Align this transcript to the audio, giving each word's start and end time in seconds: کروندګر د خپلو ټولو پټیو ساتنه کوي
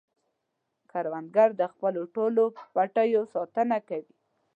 کروندګر 0.91 1.49
د 1.61 1.63
خپلو 1.73 2.01
ټولو 2.15 2.43
پټیو 2.73 3.21
ساتنه 3.33 3.77
کوي 3.89 4.13